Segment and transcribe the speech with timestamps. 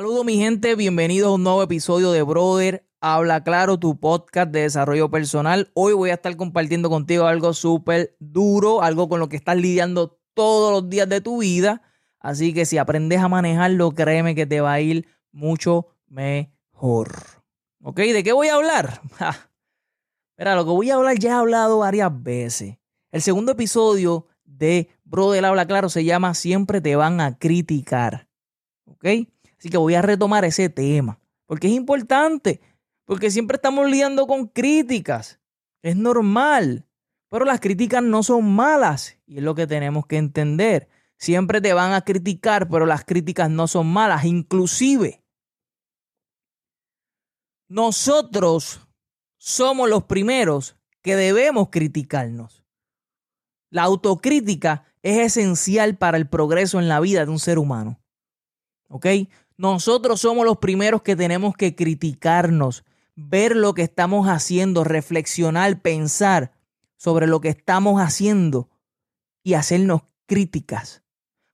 [0.00, 4.62] Saludos mi gente, bienvenidos a un nuevo episodio de Brother Habla Claro, tu podcast de
[4.62, 5.70] desarrollo personal.
[5.74, 10.18] Hoy voy a estar compartiendo contigo algo súper duro, algo con lo que estás lidiando
[10.32, 11.82] todos los días de tu vida.
[12.18, 17.12] Así que si aprendes a manejarlo, créeme que te va a ir mucho mejor.
[17.82, 17.98] ¿Ok?
[17.98, 19.02] ¿De qué voy a hablar?
[20.38, 22.78] Mira, lo que voy a hablar ya he hablado varias veces.
[23.12, 28.28] El segundo episodio de Brother Habla Claro se llama Siempre te van a criticar.
[28.86, 29.04] ¿Ok?
[29.60, 32.62] Así que voy a retomar ese tema, porque es importante,
[33.04, 35.38] porque siempre estamos lidiando con críticas.
[35.82, 36.86] Es normal,
[37.28, 40.88] pero las críticas no son malas y es lo que tenemos que entender.
[41.18, 44.24] Siempre te van a criticar, pero las críticas no son malas.
[44.24, 45.22] Inclusive,
[47.68, 48.80] nosotros
[49.36, 52.64] somos los primeros que debemos criticarnos.
[53.68, 58.00] La autocrítica es esencial para el progreso en la vida de un ser humano.
[58.88, 59.06] ¿Ok?
[59.60, 62.82] Nosotros somos los primeros que tenemos que criticarnos,
[63.14, 66.54] ver lo que estamos haciendo, reflexionar, pensar
[66.96, 68.70] sobre lo que estamos haciendo
[69.42, 71.02] y hacernos críticas.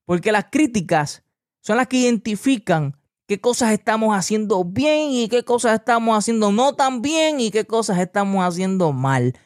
[0.05, 1.25] Porque las críticas
[1.59, 6.77] son las que identifican qué cosas estamos haciendo bien y qué cosas estamos haciendo no
[6.77, 9.37] tan bien y qué cosas estamos haciendo mal.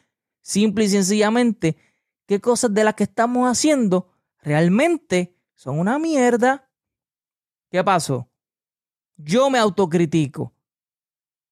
[0.42, 1.78] Simple y sencillamente,
[2.26, 4.10] qué cosas de las que estamos haciendo
[4.42, 6.68] realmente son una mierda.
[7.70, 8.29] ¿Qué pasó?
[9.22, 10.52] Yo me autocritico.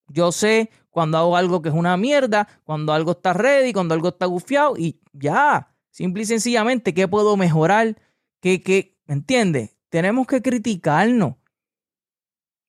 [0.07, 4.09] Yo sé cuando hago algo que es una mierda, cuando algo está ready, cuando algo
[4.09, 5.75] está gufiado y ya.
[5.91, 7.95] Simple y sencillamente, ¿qué puedo mejorar?
[8.41, 8.97] ¿Qué, qué?
[9.05, 9.75] ¿Me entiendes?
[9.89, 11.35] Tenemos que criticarnos.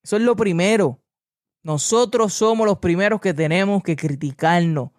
[0.03, 0.99] Eso es lo primero.
[1.63, 4.91] Nosotros somos los primeros que tenemos que criticarnos.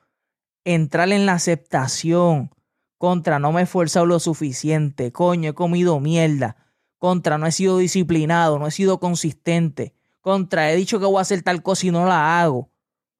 [0.65, 2.51] Entrar en la aceptación.
[2.99, 5.11] Contra, no me he esforzado lo suficiente.
[5.11, 6.57] Coño, he comido mierda.
[7.03, 9.93] Contra, no he sido disciplinado, no he sido consistente.
[10.21, 12.71] Contra, he dicho que voy a hacer tal cosa y no la hago.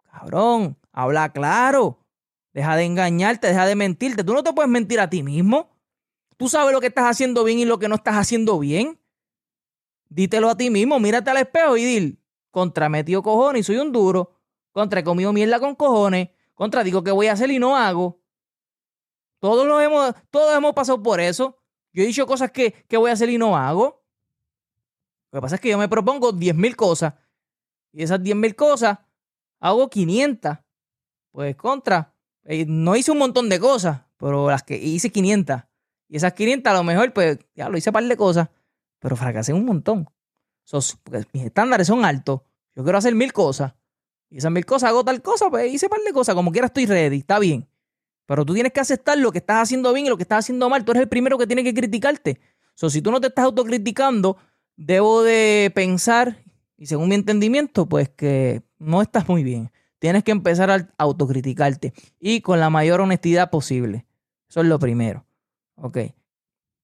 [0.09, 1.99] Cabrón, habla claro.
[2.53, 4.23] Deja de engañarte, deja de mentirte.
[4.23, 5.73] Tú no te puedes mentir a ti mismo.
[6.37, 9.01] Tú sabes lo que estás haciendo bien y lo que no estás haciendo bien.
[10.09, 12.19] Dítelo a ti mismo, mírate al espejo y dile,
[12.53, 14.39] contra metido cojones y soy un duro.
[14.71, 16.29] Contra he comido mierda con cojones.
[16.55, 18.21] Contra digo que voy a hacer y no hago.
[19.41, 21.62] Todos, lo hemos, todos hemos pasado por eso.
[21.93, 24.03] Yo he dicho cosas que, voy a hacer y no hago.
[25.31, 27.15] Lo que pasa es que yo me propongo 10.000 cosas.
[27.93, 28.99] Y esas 10.000 cosas
[29.61, 30.59] hago 500.
[31.31, 32.15] Pues contra.
[32.45, 35.63] Eh, no hice un montón de cosas, pero las que hice 500.
[36.09, 38.49] Y esas 500 a lo mejor, pues ya lo hice un par de cosas,
[38.99, 40.09] pero fracasé un montón.
[41.03, 42.41] porque mis estándares son altos.
[42.75, 43.75] Yo quiero hacer mil cosas.
[44.31, 46.35] Y esas mil cosas hago tal cosa, pues hice un par de cosas.
[46.35, 47.69] Como quiera estoy ready, está bien.
[48.27, 50.69] Pero tú tienes que aceptar lo que estás haciendo bien y lo que estás haciendo
[50.69, 50.85] mal.
[50.85, 52.41] Tú eres el primero que tiene que criticarte.
[52.75, 54.39] So, si tú no te estás autocriticando,
[54.77, 56.43] debo de pensar,
[56.77, 59.71] y según mi entendimiento, pues que no estás muy bien.
[59.99, 64.07] Tienes que empezar a autocriticarte y con la mayor honestidad posible.
[64.49, 65.25] Eso es lo primero.
[65.77, 65.99] Ok.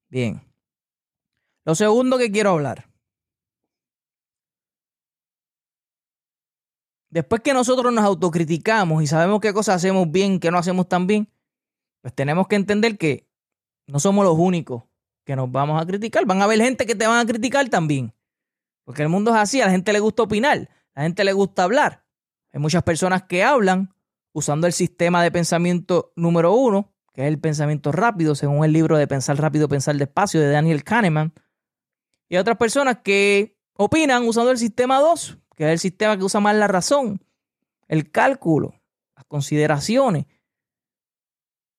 [0.09, 0.41] Bien.
[1.65, 2.88] Lo segundo que quiero hablar.
[7.11, 11.07] Después que nosotros nos autocriticamos y sabemos qué cosas hacemos bien, qué no hacemos tan
[11.07, 11.31] bien,
[12.03, 13.27] pues tenemos que entender que
[13.87, 14.85] no somos los únicos
[15.25, 16.27] que nos vamos a criticar.
[16.27, 18.15] Van a haber gente que te van a criticar también.
[18.85, 21.33] Porque el mundo es así, a la gente le gusta opinar, a la gente le
[21.33, 22.05] gusta hablar.
[22.53, 23.95] Hay muchas personas que hablan
[24.33, 28.97] usando el sistema de pensamiento número uno, que es el pensamiento rápido, según el libro
[28.97, 31.35] de Pensar rápido, pensar despacio de Daniel Kahneman.
[32.29, 36.23] Y hay otras personas que opinan usando el sistema 2, que es el sistema que
[36.23, 37.21] usa más la razón,
[37.89, 38.81] el cálculo,
[39.17, 40.27] las consideraciones.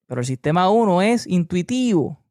[0.05, 2.21] Pero el sistema 1 es intuitivo.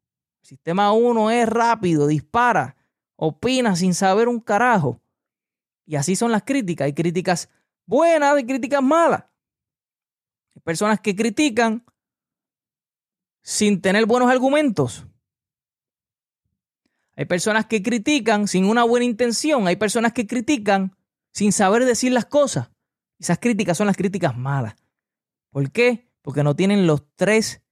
[0.43, 2.77] El sistema 1 es rápido, dispara,
[3.15, 5.01] opina sin saber un carajo.
[5.87, 6.85] Y así son las críticas.
[6.85, 7.49] Hay críticas
[7.87, 9.23] buenas y críticas malas.
[10.53, 11.83] Hay personas que critican
[13.41, 15.07] sin tener buenos argumentos.
[17.15, 19.65] Hay personas que critican sin una buena intención.
[19.65, 20.95] Hay personas que critican
[21.39, 22.69] sin saber decir las cosas.
[23.17, 24.75] Esas críticas son las críticas malas.
[25.51, 26.11] ¿Por qué?
[26.21, 27.63] Porque no tienen los tres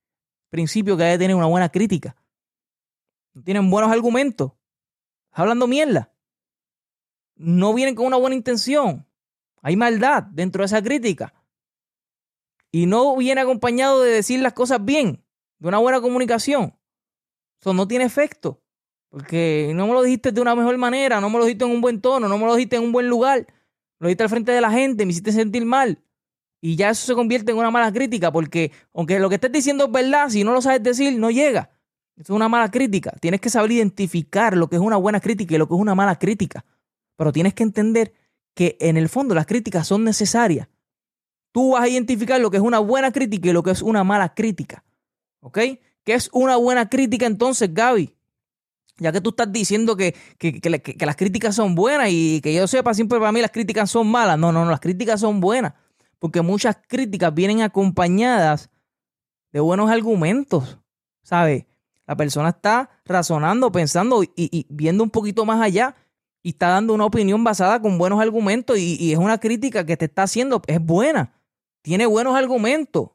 [0.50, 2.16] principio que debe tener una buena crítica.
[3.34, 4.54] No tienen buenos argumentos.
[5.32, 6.14] hablando mierda.
[7.36, 9.06] No vienen con una buena intención.
[9.62, 11.34] Hay maldad dentro de esa crítica.
[12.72, 15.26] Y no viene acompañado de decir las cosas bien,
[15.60, 16.74] de una buena comunicación.
[17.60, 18.64] Eso no tiene efecto.
[19.10, 21.82] Porque no me lo dijiste de una mejor manera, no me lo dijiste en un
[21.82, 23.46] buen tono, no me lo dijiste en un buen lugar.
[24.00, 26.02] Lo dijiste al frente de la gente, me hiciste sentir mal.
[26.62, 29.86] Y ya eso se convierte en una mala crítica, porque aunque lo que estés diciendo
[29.86, 31.72] es verdad, si no lo sabes decir, no llega.
[32.16, 33.12] Eso es una mala crítica.
[33.20, 35.94] Tienes que saber identificar lo que es una buena crítica y lo que es una
[35.94, 36.66] mala crítica.
[37.16, 38.14] Pero tienes que entender
[38.56, 40.68] que en el fondo las críticas son necesarias.
[41.52, 44.04] Tú vas a identificar lo que es una buena crítica y lo que es una
[44.04, 44.84] mala crítica.
[45.42, 45.60] ¿Ok?
[46.04, 48.17] ¿Qué es una buena crítica entonces, Gaby?
[49.00, 52.94] Ya que tú estás diciendo que, que, las críticas son buenas y que yo sepa,
[52.94, 54.40] siempre para mí las críticas son malas.
[54.40, 55.74] No, no, no, las críticas son buenas.
[56.20, 58.70] Porque muchas críticas vienen acompañadas
[59.52, 60.80] de buenos argumentos.
[61.22, 61.66] ¿Sabes?
[62.08, 65.96] La persona está razonando, pensando y, viendo un poquito más allá
[66.42, 69.98] y está dando una opinión basada con buenos argumentos y, y, es una crítica que
[69.98, 71.34] te está haciendo, es buena,
[71.82, 73.10] tiene buenos argumentos.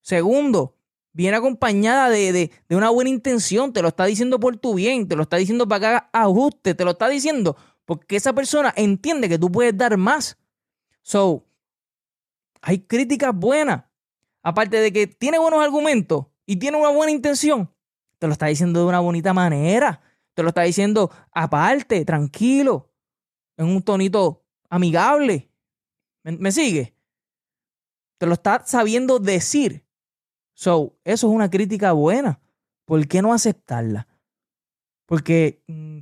[0.00, 0.77] Segundo,
[1.18, 5.24] viene acompañada de, una buena intención, te lo está diciendo por tu bien, te lo
[5.24, 9.36] está diciendo para que hagas ajuste, te lo está diciendo porque esa persona entiende que
[9.36, 10.38] tú puedes dar más.
[11.02, 11.44] So,
[12.60, 13.84] hay críticas buenas.
[14.44, 17.74] Aparte de que tiene buenos argumentos y tiene una buena intención,
[18.20, 20.00] te lo está diciendo de una bonita manera.
[20.34, 22.92] Te lo está diciendo aparte, tranquilo,
[23.56, 25.50] en un tonito amigable.
[26.22, 26.94] ¿Me, me sigue?
[28.18, 29.87] Te lo está sabiendo decir.
[30.58, 32.40] So, eso es una crítica buena.
[32.84, 34.08] ¿Por qué no aceptarla?
[35.06, 35.98] Porque mm,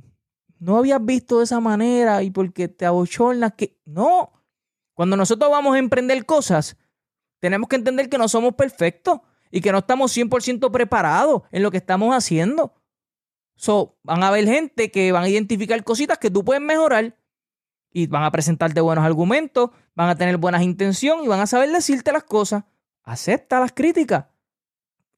[0.57, 3.77] no habías visto de esa manera y porque te abochornas que.
[3.85, 4.31] No.
[4.95, 6.75] Cuando nosotros vamos a emprender cosas,
[7.37, 9.19] tenemos que entender que no somos perfectos
[9.51, 12.73] y que no estamos 100% preparados en lo que estamos haciendo.
[13.57, 17.15] So, van a haber gente que van a identificar cositas que tú puedes mejorar
[17.91, 21.71] y van a presentarte buenos argumentos, van a tener buenas intenciones y van a saber
[21.71, 22.63] decirte las cosas.
[23.03, 24.25] Acepta las críticas.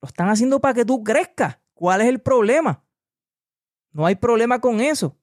[0.02, 1.60] Lo están haciendo para que tú crezcas.
[1.74, 2.84] ¿Cuál es el problema?
[3.92, 5.18] No hay problema con eso.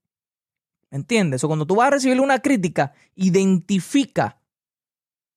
[0.91, 1.43] ¿Me entiendes?
[1.45, 4.41] O cuando tú vas a recibir una crítica, identifica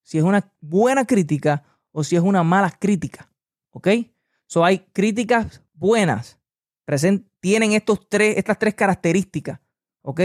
[0.03, 3.31] si es una buena crítica o si es una mala crítica.
[3.71, 3.87] ¿Ok?
[4.45, 6.39] So hay críticas buenas.
[7.39, 9.59] tienen estos tres, estas tres características.
[10.01, 10.21] ¿Ok?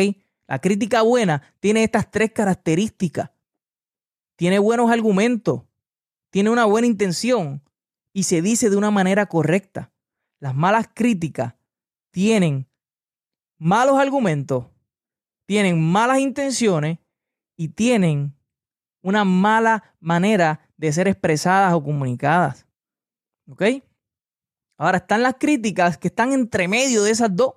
[0.46, 3.30] La crítica buena tiene estas tres características.
[4.36, 5.62] Tiene buenos argumentos.
[6.30, 7.62] Tiene una buena intención
[8.14, 9.92] y se dice de una manera correcta.
[10.38, 11.54] Las malas críticas
[12.10, 12.66] tienen
[13.58, 14.66] malos argumentos,
[15.46, 16.98] tienen malas intenciones
[17.56, 18.34] y tienen
[19.02, 22.66] una mala manera de ser expresadas o comunicadas.
[23.48, 23.62] ¿Ok?
[24.78, 27.52] Ahora están las críticas que están entre medio de esas dos.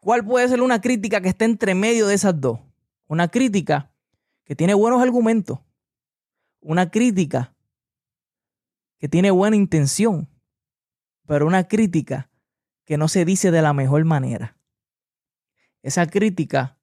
[0.00, 2.58] ¿Cuál puede ser una crítica que esté entre medio de esas dos?
[3.06, 3.92] Una crítica
[4.44, 5.60] que tiene buenos argumentos.
[6.60, 7.54] Una crítica
[9.00, 10.28] que tiene buena intención,
[11.26, 12.30] pero una crítica
[12.84, 14.58] que no se dice de la mejor manera.
[15.82, 16.78] Esa crítica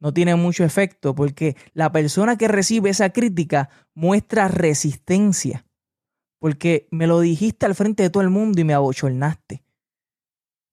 [0.00, 5.64] no tiene mucho efecto porque la persona que recibe esa crítica muestra resistencia.
[6.40, 9.62] Porque me lo dijiste al frente de todo el mundo y me abochornaste.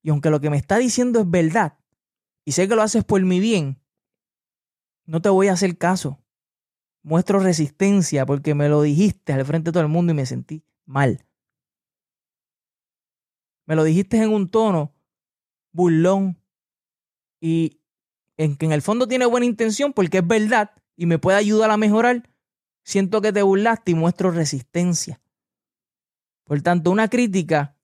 [0.02, 1.78] Y aunque lo que me está diciendo es verdad,
[2.44, 3.80] y sé que lo haces por mi bien,
[5.06, 6.23] no te voy a hacer caso
[7.04, 10.64] muestro resistencia porque me lo dijiste al frente de todo el mundo y me sentí
[10.86, 11.24] mal.
[13.66, 14.92] Me lo dijiste en un tono
[15.72, 16.38] burlón
[17.40, 17.80] y
[18.36, 21.70] en que en el fondo tiene buena intención porque es verdad y me puede ayudar
[21.70, 22.28] a mejorar.
[22.82, 25.20] Siento que te burlaste y muestro resistencia.
[26.44, 27.76] Por tanto, una crítica,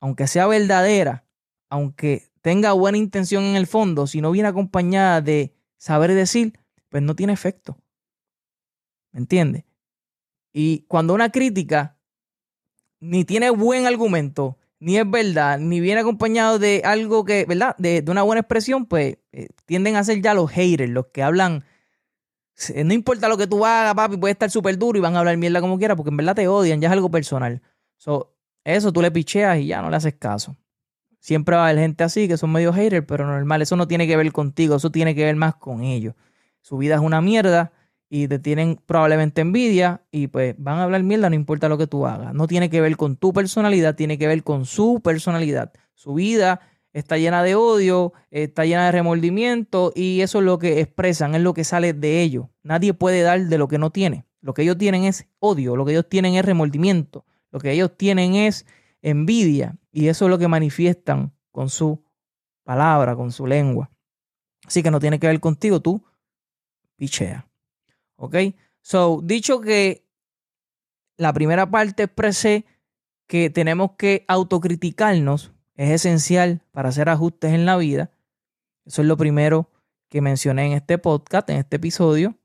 [0.00, 1.26] aunque sea verdadera,
[1.68, 7.02] aunque tenga buena intención en el fondo, si no viene acompañada de saber decir, pues
[7.02, 7.78] no tiene efecto.
[9.16, 9.64] ¿Me entiendes?
[10.52, 11.96] Y cuando una crítica
[13.00, 17.74] ni tiene buen argumento, ni es verdad, ni viene acompañado de algo que, ¿verdad?
[17.78, 21.64] De, una buena expresión, pues eh, tienden a ser ya los haters, los que hablan.
[22.84, 25.38] No importa lo que tú hagas, papi, puede estar súper duro y van a hablar
[25.38, 27.62] mierda como quiera, porque en verdad te odian, ya es algo personal.
[28.64, 30.58] eso tú le picheas y ya no le haces caso.
[31.20, 34.06] Siempre va a haber gente así que son medio haters, pero normal, eso no tiene
[34.06, 36.14] que ver contigo, eso tiene que ver más con ellos.
[36.60, 37.72] Su vida es una mierda
[38.08, 41.86] y te tienen probablemente envidia y pues van a hablar mierda, no importa lo que
[41.86, 42.34] tú hagas.
[42.34, 45.72] No tiene que ver con tu personalidad, tiene que ver con su personalidad.
[45.94, 46.60] Su vida
[46.92, 51.42] está llena de odio, está llena de remordimiento y eso es lo que expresan, es
[51.42, 52.46] lo que sale de ellos.
[52.62, 54.24] Nadie puede dar de lo que no tiene.
[54.40, 57.96] Lo que ellos tienen es odio, lo que ellos tienen es remordimiento, lo que ellos
[57.96, 58.64] tienen es
[59.02, 62.04] envidia y eso es lo que manifiestan con su
[62.62, 63.90] palabra, con su lengua.
[64.64, 66.04] Así que no tiene que ver contigo, tú
[66.96, 67.46] pichea.
[68.16, 68.36] ¿Ok?
[68.82, 70.06] So, dicho que
[71.16, 72.66] la primera parte expresé
[73.26, 78.10] que tenemos que autocriticarnos, es esencial para hacer ajustes en la vida.
[78.84, 79.70] Eso es lo primero
[80.08, 82.38] que mencioné en este podcast, en este episodio.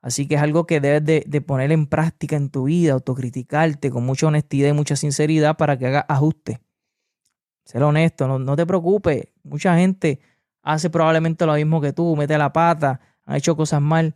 [0.00, 4.04] Así que es algo que debes de, poner en práctica en tu vida, autocriticarte con
[4.04, 6.58] mucha honestidad y mucha sinceridad para que hagas ajustes.
[7.64, 9.28] Ser honesto, no, no te preocupes.
[9.44, 10.20] Mucha gente
[10.62, 14.14] hace probablemente lo mismo que tú, mete la pata, ha hecho cosas mal,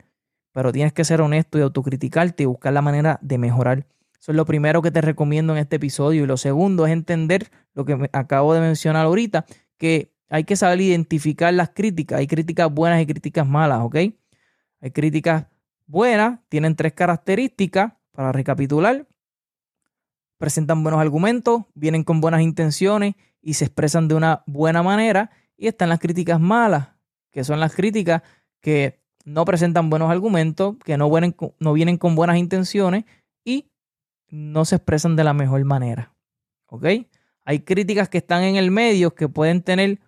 [0.57, 3.87] pero tienes que ser honesto y autocriticarte y buscar la manera de mejorar.
[4.19, 6.25] Eso es lo primero que te recomiendo en este episodio.
[6.25, 9.45] Y lo segundo es entender lo que acabo de mencionar ahorita,
[9.77, 12.21] que hay que saber identificar las críticas.
[12.21, 13.97] Hay críticas buenas y críticas malas, ¿ok?
[14.81, 15.45] Hay críticas
[15.85, 19.07] buenas, tienen tres características para recapitular.
[20.39, 25.33] Presentan buenos argumentos, vienen con buenas intenciones y se expresan de una buena manera.
[25.59, 26.89] Y están las críticas malas,
[27.31, 28.23] que son las críticas
[28.63, 33.05] que no presentan buenos argumentos, que no vienen, con buenas intenciones
[33.45, 33.69] y
[34.29, 36.15] no se expresan de la mejor manera.
[36.69, 36.87] ¿Ok?
[37.45, 39.99] Hay críticas que están en el medio que pueden tener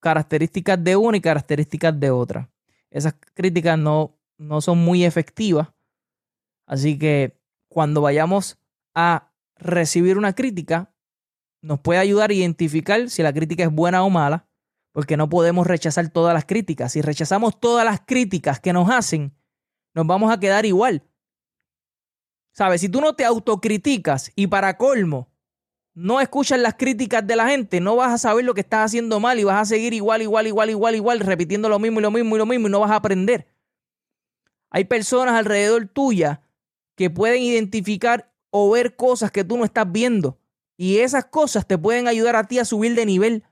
[0.00, 2.50] características de una y características de otra.
[2.90, 5.68] Esas críticas no, no son muy efectivas.
[6.64, 7.36] Así que
[7.68, 8.58] cuando vayamos
[8.94, 10.92] a recibir una crítica,
[11.62, 14.46] nos puede ayudar a identificar si la crítica es buena o mala,
[14.98, 16.90] porque no podemos rechazar todas las críticas.
[16.90, 19.32] Si rechazamos todas las críticas que nos hacen,
[19.94, 21.04] nos vamos a quedar igual.
[22.50, 22.80] ¿Sabes?
[22.80, 25.28] Si tú no te autocriticas y para colmo
[25.94, 29.20] no escuchas las críticas de la gente, no vas a saber lo que estás haciendo
[29.20, 32.10] mal y vas a seguir igual, igual, igual, igual, igual, repitiendo lo mismo y lo
[32.10, 33.46] mismo y lo mismo y no vas a aprender.
[34.68, 36.42] Hay personas alrededor tuya
[36.96, 40.40] que pueden identificar o ver cosas que tú no estás viendo
[40.76, 43.44] y esas cosas te pueden ayudar a ti a subir de nivel.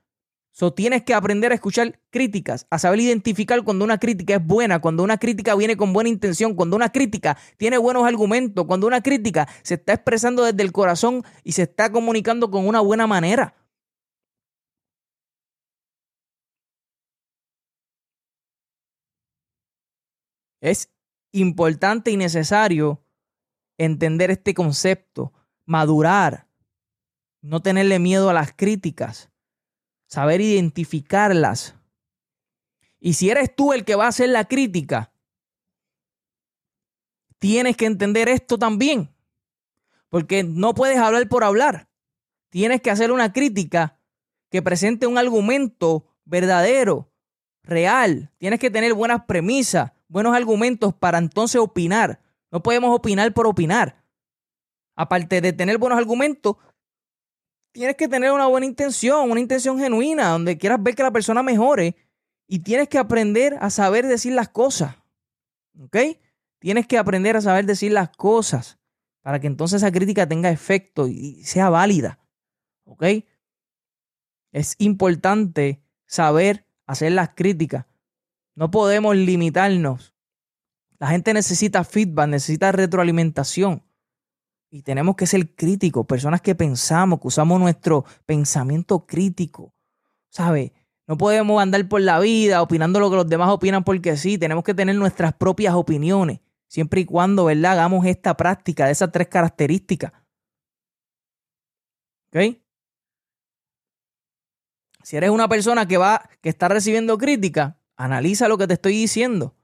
[0.58, 4.80] So, tienes que aprender a escuchar críticas, a saber identificar cuando una crítica es buena,
[4.80, 9.02] cuando una crítica viene con buena intención, cuando una crítica tiene buenos argumentos, cuando una
[9.02, 13.54] crítica se está expresando desde el corazón y se está comunicando con una buena manera.
[20.62, 20.90] Es
[21.32, 23.02] importante y necesario
[23.76, 25.34] entender este concepto,
[25.66, 26.48] madurar,
[27.42, 29.30] no tenerle miedo a las críticas
[30.06, 31.74] saber identificarlas.
[33.00, 35.12] Y si eres tú el que va a hacer la crítica,
[37.38, 39.10] tienes que entender esto también.
[40.08, 41.88] Porque no puedes hablar por hablar.
[42.48, 43.98] Tienes que hacer una crítica
[44.50, 47.10] que presente un argumento verdadero,
[47.62, 48.32] real.
[48.38, 52.20] Tienes que tener buenas premisas, buenos argumentos para entonces opinar.
[52.50, 54.02] No podemos opinar por opinar.
[54.94, 56.56] Aparte de tener buenos argumentos,
[57.76, 61.42] tienes que tener una buena intención, una intención genuina, donde quieras ver que la persona
[61.42, 61.94] mejore
[62.48, 64.96] y tienes que aprender a saber decir las cosas.
[65.78, 65.96] ¿Ok?
[66.58, 68.78] Tienes que aprender a saber decir las cosas
[69.20, 72.18] para que entonces esa crítica tenga efecto y sea válida.
[72.84, 73.04] ¿Ok?
[74.52, 77.84] Es importante saber hacer las críticas.
[78.54, 80.14] No podemos limitarnos.
[80.98, 83.85] La gente necesita feedback, necesita retroalimentación.
[84.70, 89.72] Y tenemos que ser críticos, personas que pensamos, que usamos nuestro pensamiento crítico.
[90.30, 90.72] ¿Sabe?
[91.06, 94.38] No podemos andar por la vida opinando lo que los demás opinan porque sí.
[94.38, 96.40] Tenemos que tener nuestras propias opiniones.
[96.68, 97.72] Siempre y cuando, ¿verdad?
[97.72, 100.12] Hagamos esta práctica de esas tres características.
[102.28, 102.58] ¿Ok?
[105.04, 108.94] Si eres una persona que va, que está recibiendo crítica, analiza lo que te estoy
[108.94, 109.54] diciendo.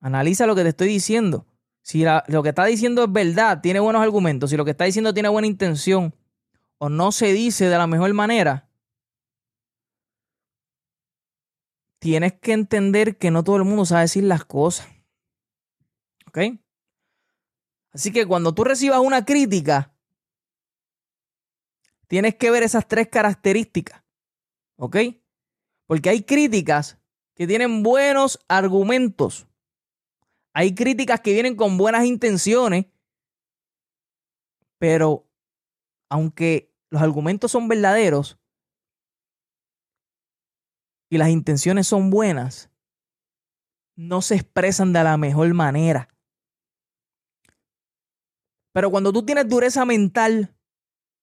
[0.00, 1.46] Analiza lo que te estoy diciendo.
[1.84, 5.12] Si lo que está diciendo es verdad, tiene buenos argumentos, si lo que está diciendo
[5.12, 6.14] tiene buena intención
[6.78, 8.70] o no se dice de la mejor manera,
[11.98, 14.88] tienes que entender que no todo el mundo sabe decir las cosas.
[16.26, 16.38] ¿Ok?
[17.92, 19.94] Así que cuando tú recibas una crítica,
[22.06, 24.02] tienes que ver esas tres características.
[24.76, 24.96] ¿Ok?
[25.86, 26.98] Porque hay críticas
[27.34, 29.46] que tienen buenos argumentos
[30.54, 32.86] hay críticas que vienen con buenas intenciones,
[34.78, 35.28] pero
[36.08, 38.38] aunque los argumentos son verdaderos
[41.10, 42.70] y las intenciones son buenas,
[43.96, 46.08] no se expresan de la mejor manera.
[48.72, 50.56] Pero cuando tú tienes dureza mental,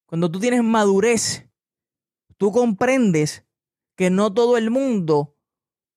[0.08, 1.50] cuando tú tienes madurez,
[2.36, 3.46] tú comprendes
[3.96, 5.38] que no todo el mundo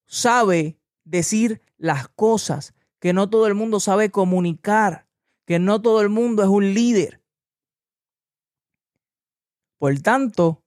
[0.07, 5.06] sabe decir las cosas que no todo el mundo sabe comunicar,
[5.44, 7.23] que no todo el mundo es un líder.
[9.76, 10.64] Por tanto,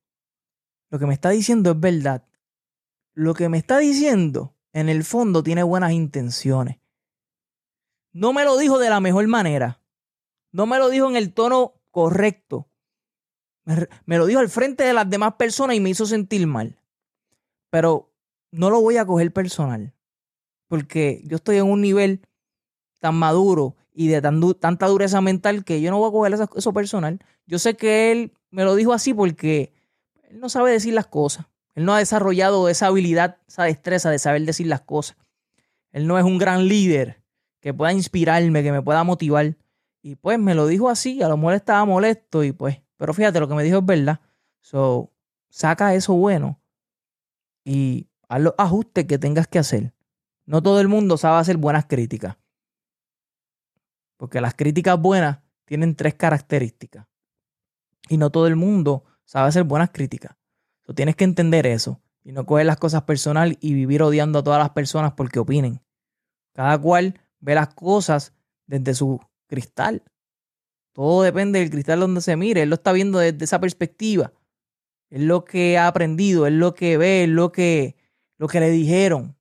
[0.92, 2.28] lo que me está diciendo es verdad.
[3.16, 6.78] Lo que me está diciendo, en el fondo, tiene buenas intenciones.
[8.12, 9.82] No me lo dijo de la mejor manera.
[10.52, 12.70] No me lo dijo en el tono correcto.
[13.66, 16.80] Me, me lo dijo al frente de las demás personas y me hizo sentir mal.
[17.72, 18.14] Pero
[18.52, 19.98] no lo voy a coger personal
[20.68, 22.22] porque yo estoy en un nivel
[23.00, 27.20] tan maduro y de tanta dureza mental que yo no voy a coger eso, personal.
[27.46, 29.74] Yo sé que él me lo dijo así porque
[30.30, 31.48] él no sabe decir las cosas.
[31.74, 35.18] Él no ha desarrollado esa habilidad, esa destreza de saber decir las cosas.
[35.92, 37.24] Él no es un gran líder
[37.60, 39.58] que pueda inspirarme, que me pueda motivar.
[40.02, 43.40] Y pues me lo dijo así, a lo mejor estaba molesto y pues, pero fíjate,
[43.40, 44.20] lo que me dijo es verdad.
[44.62, 45.12] So,
[45.50, 46.60] saca eso bueno
[47.64, 49.94] y haz los ajustes que tengas que hacer.
[50.46, 52.38] No todo el mundo sabe hacer buenas críticas.
[54.18, 57.08] Porque las críticas buenas tienen tres características.
[58.10, 60.36] Y no todo el mundo sabe hacer buenas críticas.
[60.84, 64.44] Tú tienes que entender eso y no coger las cosas personal y vivir odiando a
[64.44, 65.82] todas las personas porque opinen.
[66.54, 68.34] Cada cual ve las cosas
[68.66, 70.04] desde su cristal.
[70.94, 72.64] Todo depende del cristal donde se mire.
[72.64, 74.34] Él lo está viendo desde esa perspectiva.
[75.10, 77.96] Es lo que ha aprendido, es lo que ve, es lo que,
[78.38, 79.38] lo que le dijeron.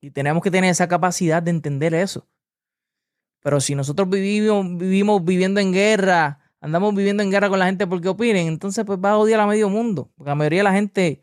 [0.00, 2.26] Y tenemos que tener esa capacidad de entender eso.
[3.44, 7.86] Pero si nosotros vivimos, vivimos viviendo en guerra, andamos viviendo en guerra con la gente
[7.86, 10.10] porque opinen, entonces pues va a odiar a medio mundo.
[10.16, 11.20] Porque la mayoría de la gente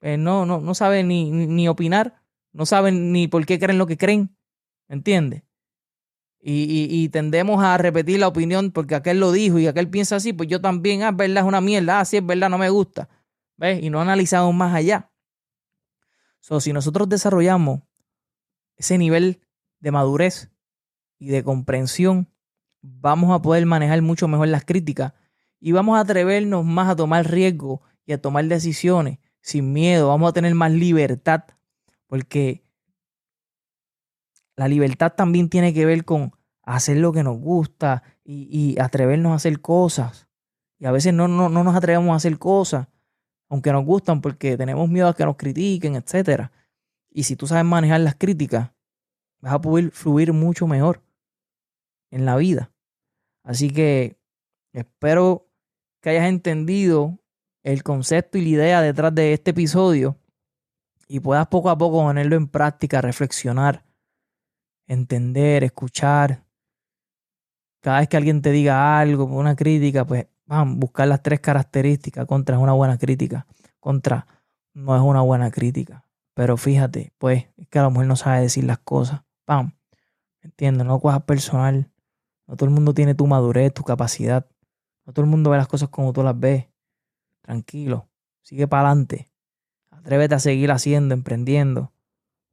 [0.00, 3.86] pues, no, no, no sabe ni, ni, opinar, no saben ni por qué creen lo
[3.86, 4.36] que creen.
[4.88, 5.44] ¿Entiendes?
[6.40, 10.32] Y, y, tendemos a repetir la opinión porque aquel lo dijo y aquel piensa así,
[10.32, 12.70] pues yo también, ah, es verdad, es una mierda, ah, sí, es verdad, no me
[12.70, 13.08] gusta.
[13.58, 13.80] ¿Ves?
[13.80, 15.12] Y no analizamos más allá.
[16.40, 17.82] So, si nosotros desarrollamos
[18.74, 19.40] ese nivel
[19.78, 20.50] de madurez
[21.20, 22.28] y de comprensión,
[22.80, 25.12] vamos a poder manejar mucho mejor las críticas
[25.60, 30.08] y vamos a atrevernos más a tomar riesgo y a tomar decisiones sin miedo.
[30.08, 31.44] Vamos a tener más libertad
[32.06, 32.64] porque
[34.56, 39.36] la libertad también tiene que ver con hacer lo que nos gusta y, atrevernos a
[39.36, 40.26] hacer cosas.
[40.78, 42.88] Y a veces no, no, no, nos atrevemos a hacer cosas,
[43.48, 46.48] aunque nos gustan, porque tenemos miedo a que nos critiquen, etc.
[47.10, 48.70] Y si tú sabes manejar las críticas,
[49.40, 51.02] vas a poder fluir mucho mejor
[52.10, 52.72] en la vida.
[53.42, 54.18] Así que
[54.72, 55.48] espero
[56.00, 57.18] que hayas entendido
[57.62, 60.16] el concepto y la idea detrás de este episodio
[61.08, 63.84] y puedas poco a poco ponerlo en práctica, reflexionar
[64.90, 66.44] entender, escuchar.
[67.80, 72.26] Cada vez que alguien te diga algo, una crítica, pues vamos, buscar las tres características.
[72.26, 73.46] Contra es una buena crítica,
[73.78, 74.26] contra
[74.74, 76.04] no es una buena crítica.
[76.34, 79.22] Pero fíjate, pues, es que a la mujer no sabe decir las cosas.
[79.44, 79.76] Pam,
[80.42, 80.86] ¿entiendes?
[80.86, 81.88] No cojas personal.
[82.50, 84.44] No todo el mundo tiene tu madurez, tu capacidad.
[85.06, 86.66] No todo el mundo ve las cosas como tú las ves.
[87.42, 88.08] Tranquilo,
[88.42, 89.30] sigue para adelante.
[89.88, 91.92] Atrévete a seguir haciendo, emprendiendo,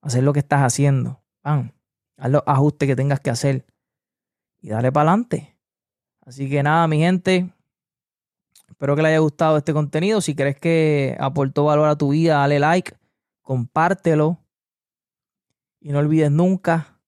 [0.01, 1.23] hacer lo que estás haciendo.
[1.41, 1.71] Haz
[2.29, 3.65] los ajustes que tengas que hacer
[4.61, 5.57] y dale para adelante.
[6.21, 7.51] Así que nada, mi gente,
[8.69, 10.21] espero que les haya gustado este contenido.
[10.21, 12.95] Si crees que aportó valor a tu vida, dale like,
[13.41, 14.37] compártelo
[15.79, 16.99] y no olvides nunca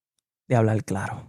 [0.47, 1.28] de hablar claro.